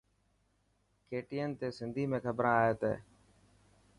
KTN 1.07 1.51
تي 1.59 1.67
سنڌي 1.77 2.03
۾ 2.15 2.17
کبران 2.25 2.57
ائي 2.63 2.73
تي. 2.81 2.93